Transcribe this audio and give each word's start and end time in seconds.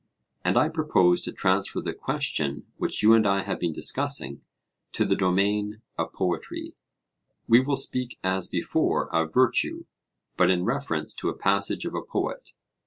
And 0.43 0.57
I 0.57 0.67
propose 0.67 1.21
to 1.21 1.31
transfer 1.31 1.79
the 1.79 1.93
question 1.93 2.65
which 2.77 3.03
you 3.03 3.13
and 3.13 3.27
I 3.27 3.43
have 3.43 3.59
been 3.59 3.71
discussing 3.71 4.41
to 4.93 5.05
the 5.05 5.15
domain 5.15 5.83
of 5.95 6.11
poetry; 6.11 6.73
we 7.47 7.59
will 7.59 7.75
speak 7.77 8.17
as 8.23 8.47
before 8.47 9.13
of 9.13 9.31
virtue, 9.31 9.85
but 10.37 10.49
in 10.49 10.65
reference 10.65 11.13
to 11.17 11.29
a 11.29 11.37
passage 11.37 11.85
of 11.85 11.93
a 11.93 12.01
poet. 12.01 12.53